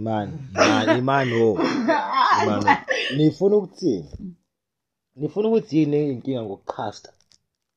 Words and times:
imani 0.00 0.32
imani 0.54 0.98
imani 0.98 1.32
o 1.42 1.50
imani 2.42 2.66
o. 2.70 2.76
nifuna 3.16 3.56
ukuthini 3.56 4.08
nifuna 5.16 5.48
ukuthi 5.48 5.78
yini 5.78 6.10
inkinga 6.12 6.42
ngokucasta 6.42 7.12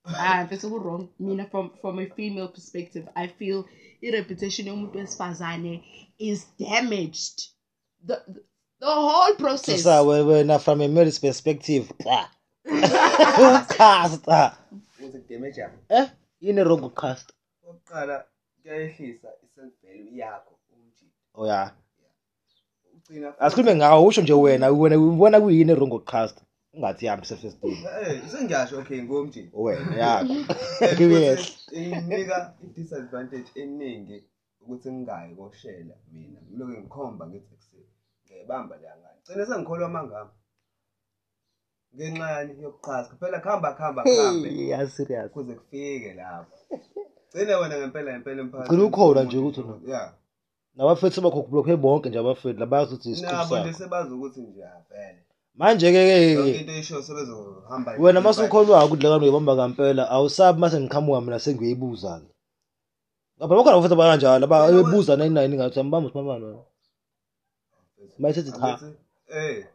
Ah, 0.06 0.44
bese 0.50 0.68
ku 0.68 0.78
wrong. 0.80 1.08
Mina 1.20 1.46
from 1.46 1.72
from 1.82 2.00
a 2.00 2.06
female 2.08 2.50
perspective, 2.50 3.08
I 3.16 3.28
feel 3.28 3.64
i-reputation 4.04 4.68
yomuntu 4.68 4.98
wesifazane 5.00 5.80
is 6.20 6.46
damaged. 6.60 7.38
The 8.05 8.20
the, 8.28 8.42
the 8.82 8.86
whole 8.92 9.36
process. 9.36 9.84
sa 9.84 10.04
wena 10.04 10.60
from 10.60 10.82
a 10.82 10.88
male's 10.90 11.20
perspective 11.20 11.88
cha 12.04 12.30
ucasta 13.40 14.58
Ukuthi 15.00 15.20
kudamage 15.20 15.62
yami. 15.62 15.78
eh 15.90 16.10
yini 16.42 16.64
wrong 16.64 16.84
ukucasta 16.84 17.34
Okokuqala 17.64 18.26
kuyayehlisa 18.62 19.28
i-self 19.44 19.74
value 19.84 20.18
yakho 20.18 20.60
umjini. 20.74 21.12
oya 21.36 21.71
Ugcina 23.10 23.40
asikhulume 23.40 23.76
ngawo 23.76 24.06
usho 24.07 24.21
nje 24.21 24.34
wena 24.34 24.70
wena 24.70 24.98
ubona 25.00 25.42
kuyini 25.42 25.74
wrong 25.74 25.94
ukucasta 25.94 26.42
ungathi 26.74 27.06
yami 27.06 27.25
self 27.25 27.44
esteem 27.44 27.78
Eh, 28.07 28.21
sengiyasho 28.32 28.80
okay 28.80 29.02
ngomjini. 29.04 29.50
wena 29.54 29.96
yakho 29.98 30.34
Futhi 30.80 31.14
yes 31.14 31.68
Inika 31.71 32.53
i-disadvantage 32.64 33.50
eningi 33.56 34.23
ukuthi 34.61 34.92
ngingayi 34.92 35.36
koshela 35.36 35.95
mina. 36.11 36.39
Ngiloke 36.42 36.78
ngikhomba 36.81 37.28
ngithi 37.28 37.53
ekuseni. 37.53 37.89
Ngiyibamba 38.25 38.75
le 38.75 38.88
ngane. 39.00 39.20
Gcina 39.25 39.45
sengikholwa 39.45 39.86
amangama. 39.88 40.31
Ngenxa 41.95 42.30
yani 42.31 42.64
yokuqhasa. 42.64 43.16
Phela 43.20 43.39
khamba 43.39 43.73
khamba 43.73 44.03
khambe. 44.03 44.50
hey 44.50 44.67
ya 44.70 44.89
serious 44.89 45.31
kuze 45.31 45.53
kufike 45.53 46.14
lapho. 46.14 46.58
Gcina 47.31 47.58
wena 47.59 47.78
ngempela 47.80 48.11
ngempela 48.11 48.42
emphakathini. 48.42 48.78
Gcina 48.78 48.86
ukhona 48.88 49.23
nje 49.23 49.38
ukuthi 49.38 49.61
no. 49.61 49.81
Nabafethu 50.75 51.22
bakho 51.22 51.41
kubloke 51.44 51.75
bonke 51.83 52.09
nje 52.09 52.19
abafethu 52.19 52.59
labazi 52.59 52.94
ukuthi 52.94 53.09
isiqobo 53.11 53.55
Nabo 53.55 53.73
sebazi 53.80 54.11
ukuthi 54.13 54.41
nje 54.41 54.61
avele. 54.75 55.22
manje 55.59 55.88
ke 55.93 56.02
wena 58.02 58.21
masukholwa 58.25 58.85
ukuthi 58.85 59.03
lekani 59.03 59.23
uyibamba 59.23 59.53
kampela 59.59 60.03
awusabi 60.15 60.59
mase 60.61 60.77
ngiqhamuka 60.80 61.21
mina 61.21 61.39
sengiyibuza 61.43 62.11
ke 62.21 62.30
ngapha 63.38 63.53
bakhona 63.57 63.75
abafethu 63.75 63.97
bakanjalo 64.02 64.45
abayibuza 64.45 65.13
nini 65.15 65.55
ngathi 65.57 65.80
ambamba 65.80 66.07
usimamani 66.09 66.45
wena 66.45 66.63
Mayisethi 68.19 68.52
cha. 68.52 68.80
Eh, 69.27 69.65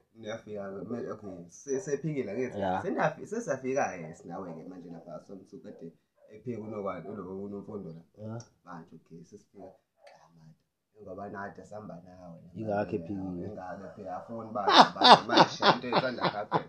sephikile 1.85 2.31
ngithi 2.35 2.61
Ya. 2.61 2.83
senafi 2.83 3.27
sesafika 3.27 3.85
ke 3.91 4.15
sinawe 4.19 4.53
ke 4.57 4.63
manje 4.71 4.89
lapha 4.95 5.21
somsukade 5.27 5.87
ephike 6.33 6.57
kunokwani 6.61 7.09
ulo 7.09 7.23
unomfundo 7.45 7.89
la. 7.97 8.43
Manje 8.65 8.95
okay 8.97 9.25
sesifika. 9.25 9.73
Ngoba 11.03 11.25
nathi 11.29 11.63
sihamba 11.69 11.95
nawe 12.05 12.39
Ingakho 12.61 12.95
ephikile. 12.97 13.47
ingakho 13.47 13.85
ephikile 13.87 14.11
afuni 14.19 14.51
ba 14.55 14.63
manje 15.29 15.65
into 15.75 15.87
etsanda 15.89 16.23
kaphe 16.35 16.61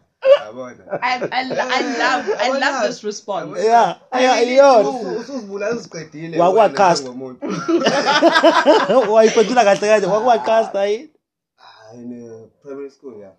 yabona? 0.44 0.83
I, 1.02 1.13
I, 1.38 1.41
I 1.77 1.81
love 2.02 2.23
I 2.45 2.49
love 2.63 2.77
this 2.88 3.03
response. 3.03 3.49
ya 3.63 3.99
ya 4.25 4.33
iyona. 4.44 4.89
usuzibulala 4.89 5.75
uziqedile 5.75 6.39
Wakwa 6.41 6.63
wena 6.63 6.77
cast. 6.77 7.02
njengomuntu. 7.03 7.45
wayiphendula 9.13 9.63
kahle 9.63 9.88
kahle 9.88 10.08
kwakuwaqasta 10.08 10.86
yini? 10.86 11.09
Hayi 11.55 12.05
ne 12.05 12.47
primary 12.61 12.89
school 12.91 13.16
ya 13.21 13.31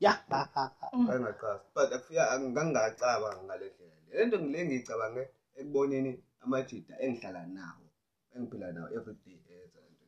ya 0.00 0.12
angaqasa 0.32 1.60
but 1.74 1.92
akufika 1.92 2.30
angangacabanga 2.30 3.42
ngale 3.46 3.66
ndlela. 3.74 3.94
Le 4.18 4.26
nto 4.26 4.38
ngile 4.38 4.64
ngiyicabange 4.66 5.22
ekuboneni 5.58 6.12
amajida 6.44 6.94
engihlala 7.04 7.46
nawo 7.46 7.84
engiphila 8.36 8.72
nawo 8.72 8.88
everyday. 8.96 9.38
eyenza 9.50 9.78
le 9.80 9.88
nto 9.92 10.04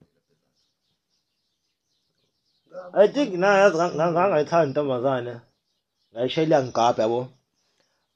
le 2.94 3.04
i 3.04 3.08
think 3.08 3.34
nayazi 3.34 3.76
ngangayithanda 3.76 4.66
intombazane 4.68 5.34
ngayishayela 6.12 6.62
ngigabha 6.62 7.02
yabo 7.02 7.20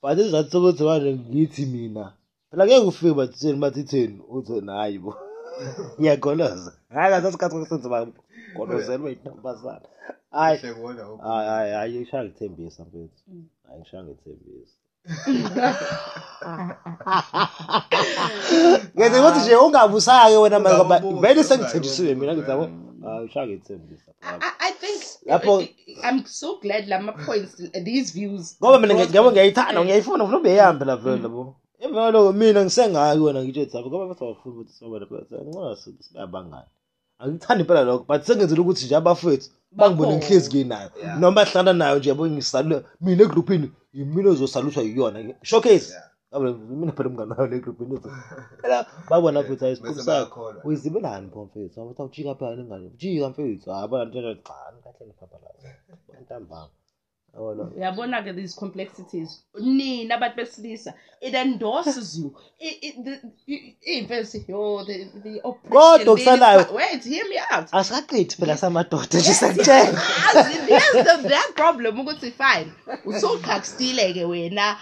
but 0.03 0.19
izathu 0.19 0.51
sokuthi 0.53 0.83
manje 0.85 1.11
ngithi 1.17 1.67
mina 1.67 2.05
phela 2.51 2.65
ngeke 2.67 2.87
ufike 2.91 3.15
bathini 3.15 3.59
bathitheni 3.63 4.19
uthi 4.35 4.61
nayi 4.61 4.99
bo 4.99 5.13
ngiyagoloza 6.01 6.73
hayi 6.95 7.11
kathi 7.13 7.29
isikhathi 7.29 7.55
kusenziba 7.61 7.99
golozelwe 8.57 9.13
intombazane 9.13 9.87
hayi 10.31 10.59
Kuhle 10.59 10.73
kuwona 10.75 11.03
oku- 11.09 11.23
hayi 11.23 11.49
hayi 11.49 11.73
hayi 11.79 11.93
ngishaya 11.99 12.25
ngithembisa 12.25 12.83
mfethu 12.83 13.23
hayi 13.69 13.79
ngishaya 13.81 14.03
ngithembisa 14.05 14.77
ngenze 18.97 19.19
ukuthi 19.21 19.41
nje 19.41 19.57
ungabusake 19.57 20.37
wena 20.37 20.59
manje 20.61 20.77
ngoba 20.79 20.97
Ungabubuzi, 20.97 21.21
vele 21.27 21.45
sengithenjisiwe 21.45 22.15
mina 22.15 22.33
ngithi 22.35 22.51
yabo 22.51 22.67
ungabubuzi. 23.23 23.39
hayi 23.39 23.47
ngishaya 23.47 23.47
ngithembisa 23.47 24.13
I, 24.23 24.51
I 24.69 24.73
think 24.73 25.03
Lapho- 25.27 25.69
I'm 26.05 26.27
so 26.27 26.59
glad 26.61 26.89
lama 26.89 27.13
points 27.13 27.57
these 27.85 28.13
views. 28.13 28.57
ngoba 28.63 28.79
mina 28.79 28.95
brought- 28.95 29.09
ngiyabo 29.11 29.31
ngiyayithanda 29.33 29.85
ngiyayifuna 29.85 30.25
ngifuna 30.25 30.39
ubeyihambe 30.39 30.85
la 30.85 30.97
vele 30.97 31.29
bo 31.29 31.57
emva 31.81 32.01
kwaloko 32.01 32.33
mina 32.33 32.61
ngisengayo 32.65 33.23
wena 33.25 33.43
ngitsho 33.45 33.61
ethi 33.63 33.79
ngoba 33.79 34.07
bathi 34.09 34.25
abafuni 34.25 34.55
ukuthi 34.55 34.73
sobona 34.73 35.07
phela 35.07 35.23
ngicela 35.45 35.77
sibangani 35.77 36.69
angikuthandi 37.19 37.61
impela 37.63 37.83
lokho 37.85 38.05
but 38.09 38.23
sengenzela 38.25 38.61
ukuthi 38.63 38.85
nje 38.87 38.97
abafethu 38.97 39.49
bangibone 39.73 40.09
Bakho. 40.13 40.19
ngihlezi 40.19 40.49
ngenayo 40.51 40.91
Yeah. 41.03 41.19
noma 41.21 41.37
bahlala 41.37 41.73
nayo 41.73 41.99
nje 41.99 42.09
yabo 42.09 42.27
ngisalule 42.27 42.83
mina 43.01 43.23
egruphini 43.25 43.69
yimina 43.95 44.31
ozosaluthwa 44.31 44.83
yiyona 44.83 45.35
showcase 45.43 45.93
Yeah. 45.93 46.05
Mina 46.41 46.93
phela 46.93 47.09
umngane 47.09 47.35
wayo 47.35 47.51
le 47.51 47.57
egruphini 47.57 47.99
phela 48.63 48.87
babona 49.11 49.43
futhi 49.45 49.65
hayi 49.65 49.77
Bese 49.77 50.01
isiqhubu 50.01 50.03
sakho 50.05 50.55
uyizibelani 50.65 51.29
pho 51.31 51.45
mfethu 51.45 51.81
awuthi 51.81 52.01
awujika 52.03 52.35
phela 52.35 52.63
ingane 52.63 52.89
jika 53.01 53.29
mfethu 53.29 53.71
hayi 53.71 53.89
bona 53.89 54.05
nto 54.05 54.19
nje 54.21 54.35
cha 54.35 54.55
kahle 54.85 55.07
nephaphalazo 55.07 55.69
ntambama 56.23 56.69
yabona? 57.35 57.63
Uyabona 57.77 58.23
ke 58.25 58.33
these 58.35 58.55
complexities. 58.57 59.31
Nina 59.61 60.15
abantu 60.15 60.37
besilisa 60.37 60.95
it 61.21 61.35
endorses 61.35 62.19
you. 62.19 62.35
It, 62.61 62.77
it, 62.83 63.05
the, 63.05 63.15
i- 63.47 63.77
iy'mfesi 63.93 64.45
yo 64.49 64.85
the, 64.85 65.05
the 65.25 65.41
oppression 65.45 65.99
Kodwa 65.99 66.15
kusalayo. 66.17 66.73
wait 66.75 67.05
hear 67.05 67.25
me 67.29 67.39
out. 67.51 67.69
Asikaqedi 67.73 68.37
phela 68.37 68.57
samadoda 68.57 69.19
nje 69.19 69.35
sakutshela 69.35 70.01
there's 70.67 71.05
the 71.23 71.29
that 71.29 71.53
problem 71.55 72.01
ukuthi 72.01 72.31
fine. 72.33 72.73
Usoqhakustile 73.05 74.13
ke 74.15 74.25
wena. 74.25 74.77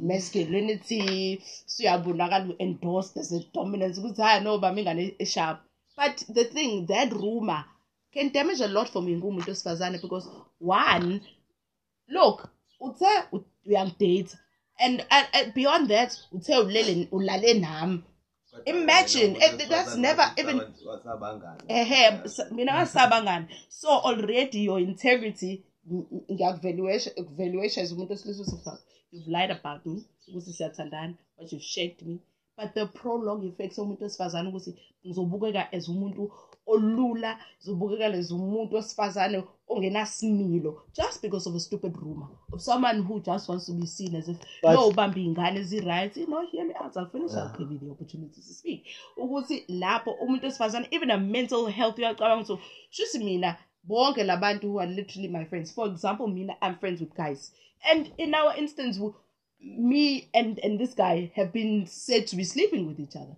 Masculinity 0.00 1.42
siyabonakala 1.66 2.46
u-endorse 2.48 3.20
as 3.20 3.32
a 3.32 3.40
dominance 3.54 3.98
ukuthi 4.00 4.22
hhayi 4.22 4.42
no 4.44 4.58
bami 4.58 4.80
ingane 4.82 5.14
esharp. 5.18 5.58
But 5.96 6.16
the 6.34 6.44
thing 6.44 6.86
that 6.86 7.12
rumor 7.12 7.64
can 8.12 8.32
damage 8.32 8.60
a 8.60 8.68
lot 8.68 8.88
for 8.88 9.02
me 9.02 9.12
ngumuntu 9.16 9.48
wesifazane 9.48 10.00
because 10.02 10.26
one 10.60 11.20
look 12.08 12.48
uthe 12.80 13.06
u- 13.32 13.44
uyangidate 13.66 14.36
and, 14.78 15.04
and, 15.10 15.26
and 15.32 15.54
beyond 15.54 15.88
that 15.88 16.10
uthe 16.32 16.56
ulele 16.58 17.08
ulale 17.12 17.54
nami. 17.60 18.02
Imagine, 18.66 19.36
eh, 19.40 19.56
that's 19.68 19.96
never 19.96 20.32
even- 20.36 20.60
wasabangani. 20.86 21.60
Ehe 21.68 22.20
mina 22.50 22.72
ngasabangani 22.72 23.46
so 23.68 23.88
already 23.88 24.60
your 24.64 24.80
integrity 24.80 25.62
ngiyakuvaluation 26.30 27.82
as 27.84 27.92
umuntu 27.92 28.12
usifa 28.12 28.78
you've 29.12 29.28
lied 29.28 29.50
about 29.50 29.86
me 29.86 30.04
ukuthi 30.28 30.52
siyathandana 30.52 31.14
but 31.38 31.52
you've 31.52 31.64
shaked 31.64 32.02
me. 32.02 32.18
But 32.56 32.74
the 32.74 32.86
prolong 32.86 33.44
effects 33.44 33.78
womuntu 33.78 34.02
wesifazane 34.04 34.48
ukuthi 34.48 34.74
ngizobukeka 35.06 35.72
as 35.72 35.88
umuntu 35.88 36.32
olula 36.66 37.38
ngizobukeka 37.58 38.06
as 38.06 38.30
umuntu 38.30 38.76
wesifazane 38.76 39.44
ongenasimilo 39.68 40.82
just 40.92 41.22
because 41.22 41.48
of 41.48 41.54
a 41.54 41.60
stupid 41.60 41.96
rumor 41.96 42.28
of 42.52 42.60
someone 42.60 43.00
who 43.02 43.20
just 43.20 43.48
wants 43.48 43.66
to 43.66 43.72
be 43.72 43.86
seen 43.86 44.14
as 44.16 44.28
if 44.28 44.36
But- 44.62 44.74
no 44.74 44.88
ubambe 44.88 45.20
iy'ngane 45.20 45.62
zi-right. 45.62 46.16
No 46.28 46.46
hear 46.46 46.64
me 46.66 46.74
out 46.74 46.96
i'll 46.96 47.06
finish 47.06 47.32
i'll 47.32 47.56
give 47.58 47.72
you 47.72 47.78
the 47.78 47.90
opportunity 47.90 48.40
to 48.40 48.52
speak. 48.54 48.84
Ukuthi 49.16 49.64
lapho 49.68 50.10
umuntu 50.10 50.44
wesifazane 50.46 50.88
even 50.90 51.10
a 51.10 51.18
mental 51.18 51.66
health 51.66 51.98
uyacabanga 51.98 52.42
ukuthi 52.52 52.62
shuthi 52.90 53.18
mina 53.24 53.56
bonke 53.84 54.24
labantu 54.24 54.68
who 54.68 54.80
are 54.80 54.90
literally 54.92 55.28
my 55.28 55.44
friends. 55.44 55.72
For 55.74 55.88
example 55.88 56.26
mina 56.28 56.56
i'm 56.62 56.74
friends 56.76 57.00
with 57.00 57.14
guys. 57.14 57.52
And 57.90 58.10
in 58.18 58.34
our 58.34 58.54
instance 58.56 58.98
me 59.60 60.28
and 60.34 60.58
and 60.64 60.78
this 60.80 60.94
guy 60.94 61.30
have 61.36 61.52
been 61.52 61.86
said 61.86 62.26
to 62.26 62.36
be 62.36 62.44
sleeping 62.44 62.86
with 62.86 62.98
each 63.00 63.16
other. 63.16 63.36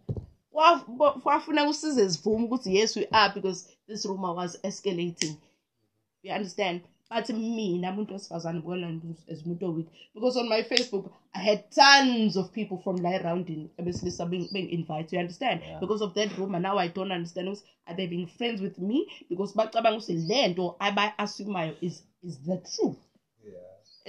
Kwa- 0.52 0.84
bo- 0.88 1.12
kwafuna 1.20 1.68
usize 1.68 2.08
zivume 2.08 2.44
ukuthi 2.44 2.74
yes 2.76 2.96
we 2.96 3.06
are 3.10 3.34
because 3.34 3.68
this 3.88 4.04
rumor 4.06 4.34
was 4.34 4.58
escalating. 4.62 5.36
You 6.22 6.32
understand? 6.34 6.80
But 7.10 7.28
mina 7.28 7.90
umuntu 7.92 8.12
wesifazane 8.14 8.58
ngibona 8.58 9.00
as 9.32 9.42
umuntu 9.46 9.66
oweak 9.66 9.86
because 10.14 10.38
on 10.38 10.48
my 10.48 10.62
facebook 10.62 11.12
i 11.34 11.38
had 11.44 11.64
tons 11.70 12.36
of 12.36 12.50
people 12.52 12.78
from 12.78 12.96
la 13.02 13.10
around 13.10 13.68
abesilisa 13.78 14.26
being, 14.26 14.48
being 14.52 14.70
invite 14.70 15.12
you 15.12 15.18
understand? 15.20 15.60
Yeah. 15.60 15.80
because 15.80 16.04
of 16.04 16.14
that 16.14 16.38
rumor 16.38 16.60
now 16.60 16.78
i 16.78 16.88
don't 16.88 17.12
understand 17.12 17.48
ukuthi 17.48 17.64
are 17.86 17.96
they 17.96 18.06
being 18.06 18.26
friends 18.26 18.60
with 18.60 18.78
me? 18.78 19.06
Because 19.28 19.54
bacabanga 19.54 19.96
ukuthi 19.98 20.14
le 20.28 20.48
nto 20.48 20.76
abayi-assumayo 20.78 21.74
is, 21.80 22.02
is 22.22 22.38
the 22.46 22.56
truth. 22.56 22.96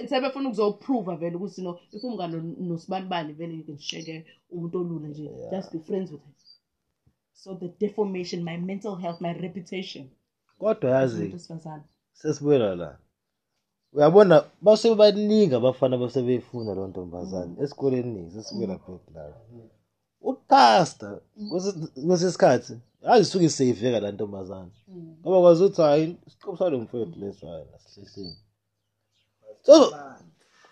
Sebefuna 0.08 0.48
ukuzoprova 0.48 1.16
vele 1.16 1.36
ukuthi 1.36 1.62
no 1.62 1.78
if 1.92 2.04
umngane 2.04 2.36
nosibanibani 2.58 3.32
vele 3.32 3.54
you 3.58 3.64
can 3.64 3.78
share 3.78 4.26
umuntu 4.52 4.78
olula 4.78 5.08
nje 5.08 5.30
just 5.50 5.72
be 5.72 5.78
friends 5.78 6.12
with 6.12 6.22
him. 6.22 6.34
So 7.32 7.54
the 7.54 7.68
defamation 7.68 8.42
my 8.44 8.56
mental 8.56 8.96
health 8.96 9.20
my 9.20 9.32
reputation. 9.32 10.10
Kodwa 10.58 10.90
yazi 10.90 11.16
umuntu 11.16 11.34
wesifazane. 11.34 11.82
sesibuyela 12.12 12.74
la. 12.74 12.98
Uyabona 13.92 14.44
base 14.62 14.94
baningi 14.94 15.54
abafana 15.54 15.96
basebeyifuna 15.96 16.74
leyo 16.74 16.88
ntombazane. 16.88 17.62
Esikoleni 17.62 18.10
ningi 18.12 18.30
sesibuyela 18.30 18.78
back 18.86 19.02
la. 19.14 19.40
Ucasta 20.20 21.20
kwesi 22.06 22.32
sikhathi 22.32 22.74
yazi 23.02 23.24
suke 23.24 23.44
iseyiveka 23.44 24.00
la 24.00 24.12
ntombazane. 24.12 24.72
Ngoba 25.20 25.40
kwazi 25.40 25.64
ukuthi 25.64 25.82
hayi 25.82 26.16
isiqobo 26.26 26.56
salo 26.56 26.80
mfowethu 26.80 27.20
leso 27.20 27.46
hayi 27.46 27.66
asihlehliwe 27.74 28.43
so 29.66 29.74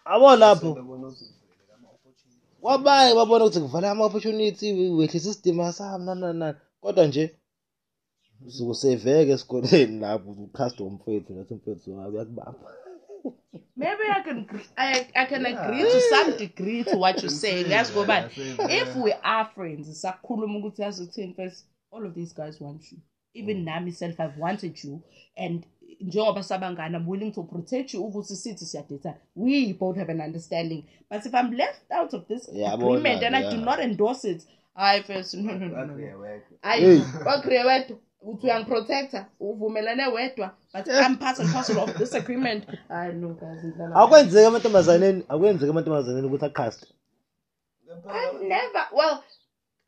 abo 0.04 0.36
lapho 0.36 0.74
Bebona 0.74 1.06
ukuthi 1.08 1.24
kuvuleleka 1.24 1.74
ama-opportunity. 1.74 2.60
kwabanye 2.60 3.14
babona 3.14 3.44
ukuthi 3.44 3.60
kuvala 3.60 3.90
ama-opportunity 3.90 4.66
wehlisa 4.98 5.30
isidima 5.30 5.72
sami 5.72 6.04
nananani 6.04 6.58
kodwa 6.80 7.06
nje 7.06 7.24
usukuseveke 8.46 9.32
esikoleni 9.32 9.98
lapho 10.00 10.30
ukhasta 10.30 10.84
umfethu 10.84 11.32
nathi 11.34 11.54
umfethu 11.54 11.98
wabi 11.98 12.16
uyakubamba 12.16 12.70
maybe 13.76 14.02
i 14.16 14.22
can 14.22 14.44
gr- 14.46 14.72
I, 14.76 15.06
I 15.14 15.26
can 15.26 15.46
agree 15.46 15.82
to 15.82 16.00
some 16.00 16.36
degree 16.36 16.84
to 16.84 16.96
what 16.98 17.22
you're 17.22 17.30
saying. 17.44 17.66
Yazi 17.70 17.92
ngoba 17.92 18.30
if 18.70 18.96
we 18.96 19.12
are 19.22 19.48
friends 19.54 20.00
sakhuluma 20.02 20.58
ukuthi 20.58 20.82
yazi 20.82 21.02
uthini 21.02 21.34
first 21.34 21.66
all 21.92 22.06
of 22.06 22.14
these 22.14 22.34
guys 22.34 22.60
want 22.60 22.92
you. 22.92 22.98
Even 23.34 23.64
nami 23.64 23.92
self 23.92 24.20
i've 24.20 24.38
wanted 24.40 24.84
you 24.84 25.00
and 25.36 25.64
njengoba 26.02 26.42
sabangana 26.42 26.98
i'm 26.98 27.08
willing 27.08 27.32
to 27.32 27.42
protect 27.42 27.94
you 27.94 28.04
ukuthi 28.04 28.36
sithi 28.36 28.66
siyadetana 28.66 29.16
we 29.36 29.72
both 29.72 29.96
have 29.96 30.12
an 30.12 30.20
understanding. 30.20 30.84
But 31.10 31.26
if 31.26 31.34
i'm 31.34 31.52
left 31.52 31.90
out 31.90 32.14
of 32.14 32.26
this 32.26 32.48
Yabona, 32.48 32.74
agreement 32.74 33.22
and 33.22 33.36
i 33.36 33.42
do 33.42 33.56
yeah. 33.56 33.64
not 33.64 33.80
endorse 33.80 34.24
it. 34.24 34.46
I 34.74 35.02
first 35.02 35.34
no 35.34 35.52
no 35.52 35.68
no, 35.68 35.94
Agree 37.22 37.58
no. 37.58 37.66
wedwa. 37.66 37.96
uthi 38.22 38.46
uyangiprotecta 38.46 39.26
uvumelane 39.40 40.06
wedwa? 40.06 40.50
But 40.74 40.88
i'm 40.88 41.18
part 41.18 41.38
and 41.40 41.52
parcel 41.52 41.78
of 41.78 41.98
this 41.98 42.14
agreement. 42.14 42.64
Hayi 42.88 43.12
no 43.14 43.36
akwenzeki 43.94 44.46
amantombazaneni 44.46 45.24
akwenzeki 45.28 45.70
amantombazaneni 45.70 46.26
ukuthi 46.26 46.44
aqhaste 46.44 46.86
I've 48.06 48.40
never 48.40 48.88
well 48.92 49.22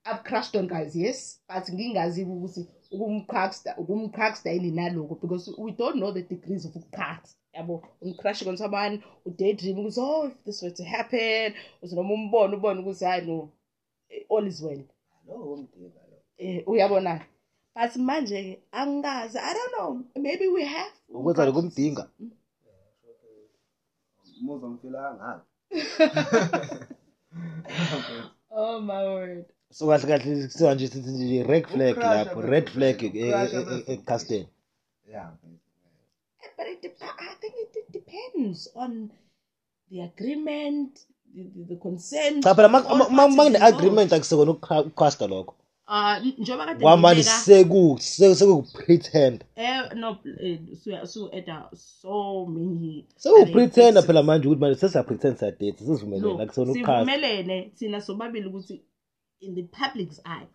I've 0.07 0.23
crushed 0.23 0.57
on 0.57 0.67
guys 0.67 0.97
yes. 0.97 1.41
But 1.49 1.73
ngingazi 1.73 2.25
ukuthi 2.25 2.67
ukumcracksta 2.95 3.77
ukumcracksta 3.77 4.51
yini 4.51 4.71
naloko 4.71 5.15
because 5.15 5.55
we 5.59 5.73
don't 5.73 5.97
know 5.97 6.13
the 6.13 6.23
degrees 6.23 6.67
of 6.67 6.77
ukucrack 6.77 7.29
yabo 7.53 7.83
umcrushing 8.03 8.49
on 8.49 8.57
someone 8.57 9.03
udaydream 9.27 9.79
ukuthi 9.79 10.01
oh 10.01 10.27
if 10.27 10.45
this 10.45 10.63
were 10.63 10.75
to 10.75 10.85
happen 10.85 11.55
uthi 11.83 11.95
noma 11.95 12.15
umbone 12.15 12.57
ubone 12.57 12.81
ukuthi 12.81 13.05
hayi 13.05 13.27
no 13.27 13.49
eh, 14.09 14.27
all 14.31 14.47
is 14.47 14.63
well. 14.63 14.85
Lo 15.27 15.35
umdika. 15.35 16.01
Lo. 16.11 16.17
eh 16.39 16.63
uyabona? 16.69 17.21
But 17.75 17.97
manje 17.97 18.43
ke 18.43 18.63
angazi 18.73 19.39
i 19.39 19.55
don't 19.55 19.73
know 19.73 20.23
maybe 20.23 20.49
we 20.49 20.65
have 20.65 20.93
ukwenza 21.09 21.47
lokumdinga 21.47 22.09
Umuzwa 24.41 24.71
ngifila 24.71 25.11
angaka. 25.11 25.45
oh 28.51 28.81
my 28.81 29.05
word. 29.05 29.54
So 29.77 29.83
kahle 29.89 30.07
kahle 30.11 30.47
kuthiwa 30.49 30.75
nje 30.75 30.87
sithi 30.89 31.11
nje 31.11 31.43
red 31.43 31.67
flag 31.67 31.91
Ukucrusha 31.97 32.15
lapho 32.15 32.41
bese- 32.41 32.51
red 32.51 32.67
flag 32.75 32.97
e- 33.03 33.07
ukucrusha 33.07 33.43
e- 33.45 33.63
e- 33.63 33.65
bese- 33.65 33.93
ecasteni 33.93 34.47
Yeah. 35.11 35.31
but 36.59 36.67
it, 36.73 36.83
dep- 36.83 37.03
I 37.03 37.25
I 37.33 37.35
think 37.41 37.55
it, 37.63 37.77
it 37.83 37.89
depends 37.99 38.69
on 38.75 39.11
the 39.91 40.01
agreement, 40.03 40.91
the, 41.35 41.43
the, 41.57 41.65
the 41.69 41.77
consent. 41.77 42.43
cha 42.45 42.55
phela 42.55 42.69
of 42.69 42.75
all 42.75 42.99
parties 42.99 43.17
makune-agreement 43.17 44.13
involved. 44.13 44.13
akusekona 44.13 44.51
ukucasta 44.51 45.27
lokho 45.27 45.55
Ah, 45.87 46.19
n- 46.25 46.35
njengoba 46.39 46.67
kade 46.67 46.81
kwamanje 46.83 47.23
ngibeka- 47.23 47.99
sekupretend 48.37 49.45
eh 49.57 49.83
no 49.97 50.17
eh, 50.41 50.59
so 50.85 51.07
so 51.07 51.31
at 51.33 51.47
so 51.77 52.47
many 52.47 53.05
sekupretenda 53.17 53.83
arrangements. 53.83 54.07
phela 54.07 54.23
manje 54.23 54.49
ukuthi 54.49 54.61
manje 54.61 54.77
sesiyapretend 54.81 55.37
siyadate 55.39 55.73
sesivumelene 55.79 56.29
Look, 56.29 56.41
akusona 56.41 56.73
ukukhasta 56.73 56.93
sivumelene 56.95 57.71
thina 57.79 58.01
sobabili 58.01 58.47
ukuthi 58.49 58.81
in 59.41 59.55
the 59.55 59.63
public's 59.63 60.21
eye 60.25 60.47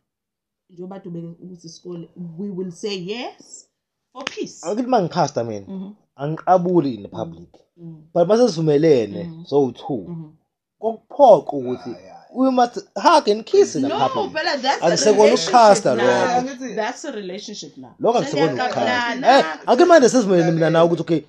njengoba 0.70 1.00
dubeke 1.00 1.28
ukuthi 1.28 1.68
isikole 1.68 2.10
we 2.38 2.50
will 2.50 2.72
say 2.72 2.96
yes 3.08 3.70
for 4.14 4.24
peace 4.26 4.68
angithi 4.68 4.88
uma 4.88 5.02
ngikhasta 5.02 5.44
mina 5.44 5.66
Mhm, 5.68 5.94
angiqabuli 6.16 6.94
in 6.96 7.02
the 7.04 7.08
public 7.10 7.50
mhm, 7.78 8.02
but 8.14 8.24
uma 8.24 8.38
sesivumelene 8.38 9.24
Mhm. 9.24 9.46
sowu-two 9.46 9.98
mhm. 10.08 10.32
kokuphoqa 10.80 11.52
ukuthi 11.52 11.90
Yeah, 11.90 12.04
yeah. 12.04 12.16
we 12.34 12.52
must 12.52 12.76
hug 12.96 13.30
and 13.30 13.44
kiss 13.46 13.76
in 13.76 13.82
the 13.82 13.88
no 13.88 13.98
public 14.10 14.32
phela 14.34 14.58
that's 14.58 14.82
a 14.84 14.86
Akusekona 14.86 15.24
relationship 15.24 15.50
ukucasta 15.50 15.96
now. 15.96 16.04
lokho. 16.06 16.40
Angithi- 16.40 16.76
that's 16.76 17.06
a 17.06 17.12
relationship 17.12 17.78
now 17.78 17.92
lokho 18.00 18.18
akusekona 18.20 18.48
Sengiyaka- 18.48 18.66
ukukhasta 18.70 19.16
na- 19.16 19.38
Eh, 19.40 19.44
na- 19.46 19.68
angithi 19.68 19.86
manje 19.90 20.10
sesivumelene 20.10 20.52
mina 20.52 20.70
nawe 20.70 20.86
ukuthi 20.86 21.02
okay 21.02 21.22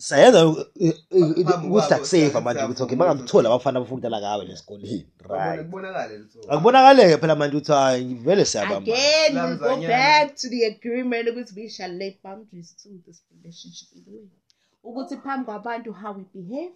sayenza 0.00 0.46
uh, 0.46 0.56
uh, 0.56 0.94
uh, 1.10 1.36
Phambi 1.44 1.68
ukuthi 1.68 1.88
kwabo, 1.88 1.94
akuseyiva 1.94 2.40
manje 2.40 2.62
ukuthi 2.64 2.82
okay 2.82 2.96
siyavuma 2.96 3.06
bangakuthola 3.06 3.48
abafana 3.48 3.78
abafundela 3.78 4.20
ngawe 4.20 4.44
lesikoleni 4.48 5.06
Babona 5.18 5.56
right 5.56 5.66
kubonakale 5.66 6.18
litho. 6.18 6.38
akubonakaleke 6.52 7.16
phela 7.20 7.34
manje 7.36 7.56
ukuthi 7.56 7.72
hayi 7.72 8.14
vele 8.14 8.44
siyabamba 8.44 8.92
Again, 8.92 9.34
we 9.34 9.56
go 9.56 9.66
Lamzanyana. 9.66 9.88
back 9.88 10.36
to 10.36 10.48
the 10.48 10.64
agreement 10.64 11.28
ukuthi 11.28 11.52
we 11.56 11.68
shall 11.68 11.92
lay 11.92 12.18
boundaries 12.24 12.70
to 12.82 12.88
this 13.06 13.22
relationship 13.36 13.88
in 13.96 14.04
the 14.04 14.10
way. 14.10 14.28
Ukuthi 14.84 15.16
phambi 15.16 15.44
kwabantu 15.46 15.92
how 15.92 16.12
we 16.12 16.24
behave, 16.34 16.72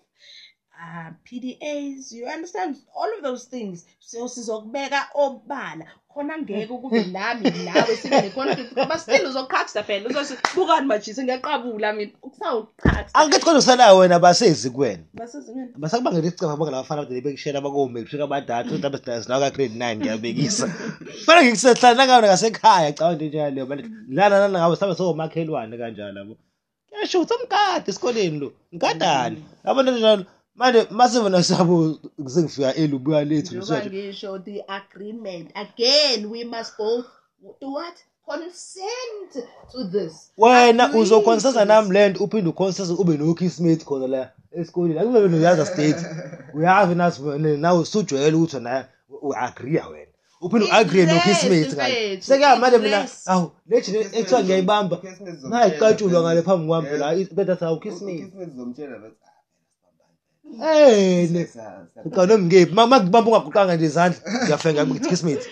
uh, 0.81 1.11
PDAs, 1.25 2.13
you 2.13 2.27
understand? 2.27 2.77
All 2.95 3.11
of 3.17 3.23
those 3.23 3.45
things. 3.45 3.87
So 4.01 4.27
sizokubeka 4.27 5.01
obala. 5.15 5.87
Khona 6.15 6.39
ngeke 6.39 6.69
kube 6.69 7.05
nami 7.13 7.51
nawe 7.67 7.97
sibe 7.97 8.23
ne-conflict 8.23 8.73
ngoba 8.73 8.99
still 8.99 9.27
uzoqhaksa 9.27 9.83
phela. 9.83 10.09
Uzothi 10.09 10.37
bukani 10.55 10.87
manje 10.87 11.13
ngiyaqabula 11.23 11.93
mina. 11.97 12.13
Ukusawuqhaksa 12.23 13.15
angithi 13.15 13.45
kodwa 13.45 13.59
usalayo 13.59 13.99
wena 13.99 14.19
basezi 14.19 14.71
kuwena. 14.71 15.05
Basezingeni 15.15 15.73
basakubangela 15.77 16.27
isicaba 16.27 16.57
bonke 16.57 16.71
labafana 16.71 17.05
kade 17.05 17.21
bekushela 17.21 17.61
bakome 17.61 18.03
kushika 18.03 18.25
abadala 18.25 18.65
ukuthi 18.71 18.87
abasidazi 18.87 19.29
nawe 19.29 19.51
ka-grade 19.51 19.75
nine 19.75 19.97
ngiyabekisa. 19.97 20.69
Fanele 21.27 21.47
ngikusehlala 21.47 21.95
nangabe 21.95 22.29
ngasekhaya 22.29 22.93
cabanga 22.93 23.25
into 23.25 23.37
njalo 23.37 23.67
manje 23.67 23.85
lana 24.09 24.39
nana 24.39 24.59
ngabe 24.59 24.77
sabe 24.77 24.95
sowomakhelwane 24.95 25.79
kanjalo 25.79 26.19
yabo 26.21 26.37
kuyashutha 26.95 27.35
umkade 27.37 27.91
esikoleni 27.91 28.39
lo 28.43 28.49
ngadani 28.75 29.41
yabona 29.65 29.91
njalo 29.91 30.25
manje 30.57 30.87
masivona 30.91 31.43
sabo 31.43 31.99
sengifika 32.27 32.75
elubuya 32.75 33.25
lethu 33.25 33.57
njengoba 33.57 33.79
ngisho 33.87 33.91
ngisho 33.91 34.39
the 34.39 34.63
agreement. 34.69 35.51
Again 35.55 36.27
we 36.31 36.45
must 36.45 36.77
both 36.79 37.07
do 37.61 37.73
what? 37.73 37.95
Consent 38.27 39.47
to 39.73 39.85
this. 39.85 40.31
Wena 40.39 40.85
Agree 40.85 41.01
uzokhonsesa 41.01 41.53
to 41.61 41.65
nami 41.65 41.89
this. 41.89 41.95
le 41.95 42.09
nto 42.09 42.25
uphinde 42.25 42.49
ukhonsesa 42.51 42.93
ube 42.95 43.17
nokhismate 43.17 43.85
khona 43.85 44.07
la 44.07 44.31
esikoleni. 44.53 44.99
Akube 44.99 45.29
noyaza 45.29 45.67
state. 45.67 46.07
Uyazi 46.55 46.95
nasi 46.95 47.23
nawe 47.59 47.79
usujwayele 47.79 48.37
ukuthi 48.37 48.61
na 48.61 48.85
u-agreea 49.23 49.89
wena. 49.89 50.11
Uphinde 50.41 50.65
It's 50.67 50.75
u-agree 50.75 51.07
less, 51.07 51.15
nokhismate 51.15 51.75
ngale 51.77 51.95
mfethu, 52.17 52.25
sekuya 52.27 52.57
manje 52.57 52.77
it's 52.77 52.85
mina 52.85 53.01
less. 53.01 53.29
awu 53.29 53.51
lethi 53.67 53.97
ekuthiwa 53.97 54.43
ngiyayibamba 54.43 54.97
Ukhismate 54.97 55.33
zomtshela 55.37 55.49
nayiqatshulwa 55.67 56.23
ngale 56.23 56.43
phela. 56.43 56.57
phambi 56.57 56.67
kwami 56.67 56.87
Eh, 56.89 56.93
phela 56.99 57.15
beda 57.35 57.57
ene 60.53 61.47
sa- 61.47 61.87
sa- 61.95 62.03
uqala 62.05 62.39
ngiphi 62.39 62.73
makubamba 62.75 63.29
ungaguqanga 63.31 63.77
nje 63.77 63.87
izandla 63.87 64.21
ngiyafenga 64.45 64.83
ngithi 64.87 65.09
kismate 65.09 65.47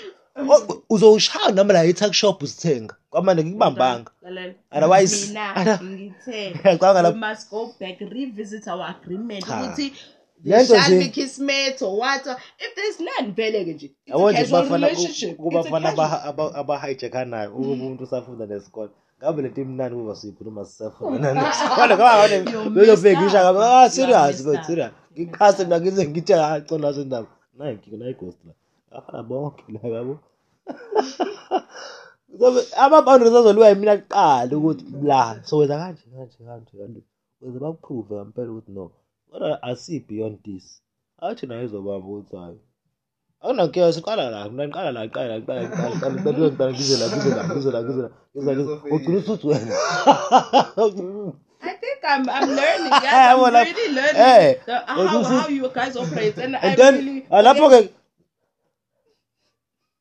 uzowushaya 0.91 1.53
noma 1.55 1.73
la 1.73 1.85
i-tuck 1.85 2.13
shop 2.13 2.43
uzithenga? 2.43 2.95
Kwamanje 3.11 3.45
ngikubambanga. 3.45 4.11
Lalela. 4.23 4.55
Otherwise- 4.73 5.29
mina 5.29 5.79
ngithe 5.85 6.41
Ngicabanga 6.55 7.01
we 7.03 7.09
lapho- 7.11 7.29
must 7.31 7.51
go 7.51 7.75
back 7.81 7.99
revisit 8.01 8.69
our 8.69 8.87
agreement 8.97 9.45
Cha. 9.47 9.57
ukuthi 9.61 9.93
Le 10.45 10.51
there 10.51 10.65
nto 10.65 10.75
shall 10.77 10.91
nje- 10.93 10.99
be 10.99 11.09
kismet 11.09 11.83
or 11.83 11.99
what 11.99 12.27
if 12.59 12.75
there's 12.77 12.99
none 13.01 13.33
vele 13.37 13.65
ke 13.65 13.73
nje. 13.75 13.85
It's 13.87 13.95
yabo 14.09 14.29
a 14.29 14.33
nje 14.33 14.39
casual 14.43 14.63
kubafana 14.63 14.87
relationship. 14.87 15.31
It's 15.31 15.39
a 15.39 15.43
kubafana 15.43 15.91
casual- 15.93 16.53
abahijackanayo 16.57 17.51
ukuba 17.53 17.73
umuntu 17.73 18.05
usafunda 18.05 18.47
nesikole. 18.47 18.91
Ngabe 19.23 19.43
lento 19.43 19.61
imnani 19.61 19.95
kuba 19.97 20.15
siyikhuluma 20.19 20.65
sisafunda 20.65 21.29
nesikole 21.35 21.95
ngoba 21.95 22.27
You 22.27 22.43
ngone 22.43 22.71
messed 22.71 22.75
beyobhekisha 22.75 23.39
up. 23.39 23.45
ngabe 23.45 23.59
You 23.59 23.65
ah 23.65 23.83
are 23.83 23.91
serious 23.91 24.27
messed 24.27 24.45
but 24.47 24.59
up. 24.59 24.65
serious 24.65 24.93
ngiqhase 25.15 25.65
mina 25.65 25.81
ngize 25.81 26.03
ngithi 26.09 26.33
acona 26.35 26.83
naso 26.89 27.01
indaba 27.03 27.29
nayi 27.59 27.75
ngike 27.77 27.97
nayi 27.97 28.15
ghost 28.21 28.39
la 28.47 28.53
afana 28.99 29.23
bonke 29.23 29.63
la 29.75 29.89
yabo. 29.95 30.15
Zobe 32.39 32.61
ama-boundaries 32.77 33.35
azoliwa 33.35 33.69
yimina 33.69 33.97
kuqala 33.97 34.57
ukuthi 34.57 34.85
la 35.03 35.21
so 35.45 35.57
wenza 35.59 35.77
kanje 35.79 36.03
kanje 36.13 36.39
kanje 36.47 36.73
kanje 36.79 37.01
wenza 37.41 37.59
bakuprove 37.61 38.15
ngempela 38.15 38.51
ukuthi 38.53 38.73
no. 38.73 38.91
Kodwa 39.31 39.63
asi 39.63 40.01
beyond 40.09 40.43
this. 40.43 40.83
Athi 41.19 41.47
naye 41.47 41.65
izobamba 41.65 42.07
ukuthi 42.09 42.37
hayi. 42.37 42.59
Akunankinga 43.43 43.93
siqala 43.97 44.25
la 44.35 44.41
mina 44.49 44.65
ngiqala 44.69 44.91
la 44.97 45.01
ngiqala 45.07 45.27
la 45.29 45.37
ngiqala 45.39 45.61
ngiqala 45.63 45.91
ngiqala 45.91 46.11
ngiqala 46.15 46.49
ngiqala 46.51 46.71
ngize 46.73 46.95
la 47.01 47.07
ngize 47.11 47.31
la 47.37 47.43
ngize 47.49 47.71
la 47.75 47.81
ngize 47.83 48.03
la 48.03 48.09
ngize 48.35 48.53
la 48.57 48.63
ugcina 48.95 49.19
usuthi 49.19 49.47
wena 49.51 49.75
I 51.65 51.73
think 51.83 51.99
I'm 52.05 52.29
I'm 52.29 52.49
learning. 52.59 52.93
Eh, 52.93 53.03
Yes, 53.03 53.15
I'm 53.15 53.41
well, 53.41 53.53
really 53.53 53.95
learning 53.95 54.21
eh, 54.21 54.55
the, 54.67 54.77
how, 54.87 55.23
how 55.23 55.49
you 55.49 55.69
guys 55.71 55.95
operate, 55.97 56.37
and, 56.39 56.57
I 56.57 56.59
and 56.59 56.77
then 56.79 56.95
really. 56.97 57.27
ah, 57.31 57.43
lapho 57.47 57.67
ke 57.73 57.81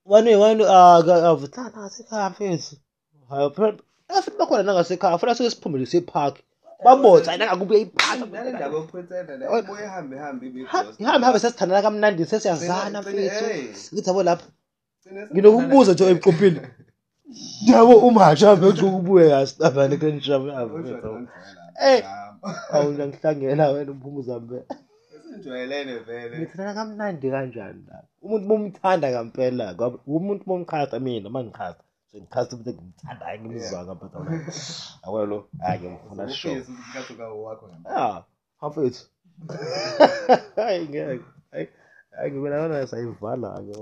wani 0.05 0.35
wani 0.35 0.63
ah, 0.65 1.01
ka- 1.05 1.21
ah, 1.29 1.35
vuthana 1.41 1.89
sekhaya 1.95 2.29
mfethu 2.29 2.75
hayi 3.29 3.49
phela 3.55 4.21
futhi 4.25 4.37
bakhona 4.39 4.63
nangasekhaya 4.63 5.17
futhi 5.21 5.31
asuke 5.31 5.49
siphumele 5.53 5.85
separk 5.85 6.35
babotha 6.85 7.25
hayi 7.31 7.39
nangakubuye 7.39 7.79
iphatha 7.85 8.25
nale 8.25 8.49
ndaba 8.53 8.75
yokupretenda 8.77 9.33
le 9.37 9.45
Oy. 9.53 9.61
buye 9.61 9.85
hambe 9.95 10.15
hambe 10.23 10.43
ibe 10.47 10.59
ihambe 10.61 11.25
hambe 11.25 11.39
sesithandana 11.39 11.81
kamnandi 11.85 12.25
sesiyazana 12.25 12.99
Gcina- 12.99 13.01
mfethu 13.01 13.45
hey. 13.45 13.63
ngithi 13.93 14.09
yabo 14.09 14.23
lapha 14.23 14.47
nginokubuza 15.33 15.91
nje 15.93 16.03
ebuqophile 16.11 16.61
yabo 17.69 17.93
umashi 18.07 18.45
hambe 18.45 18.65
uchuka 18.67 18.95
ubuye 19.01 19.25
yastabane 19.33 19.97
klenisham 19.97 20.43
Eh. 21.87 22.03
awu 22.73 22.91
ngiyangihlangela 22.91 23.69
wena 23.73 23.91
umphumuzambe 23.91 24.57
Sinjwayelene 25.31 25.95
vele. 26.07 26.35
ngithanda 26.39 26.73
kamnandi 26.77 27.27
kanjani 27.33 27.81
la 27.89 27.97
umuntu 28.21 28.45
bomthanda 28.49 29.07
ngampela 29.11 29.65
ngoba 29.73 29.97
umuntu 30.07 30.43
bomchasa 30.49 30.99
mina 30.99 31.29
mangichasa 31.29 31.81
so 32.11 32.17
ngichasa 32.19 32.55
ukuthi 32.55 32.71
ngimthanda 32.73 33.23
hayi 33.25 33.39
ngimzwa 33.39 33.79
ngampela 33.85 34.17
akwelo 35.03 35.37
hayi 35.63 35.79
ngimfuna 35.79 36.23
ngempela. 36.27 36.65
ah 37.87 38.17
hafethu 38.61 39.03
hayi 40.55 40.81
ngeke 40.89 41.25
hayi 42.15 42.27
ngibona 42.31 42.87
sayivala 42.91 43.49
ke 43.65 43.73